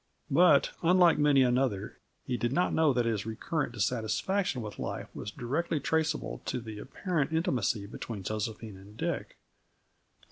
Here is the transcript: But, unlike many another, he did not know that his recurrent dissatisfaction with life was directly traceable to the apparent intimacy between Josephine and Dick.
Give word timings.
But, 0.31 0.71
unlike 0.81 1.19
many 1.19 1.43
another, 1.43 1.99
he 2.25 2.35
did 2.35 2.51
not 2.51 2.73
know 2.73 2.91
that 2.91 3.05
his 3.05 3.23
recurrent 3.27 3.73
dissatisfaction 3.73 4.63
with 4.63 4.79
life 4.79 5.07
was 5.13 5.29
directly 5.29 5.79
traceable 5.79 6.41
to 6.45 6.59
the 6.59 6.79
apparent 6.79 7.31
intimacy 7.31 7.85
between 7.85 8.23
Josephine 8.23 8.77
and 8.77 8.97
Dick. 8.97 9.37